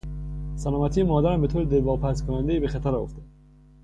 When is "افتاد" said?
2.95-3.25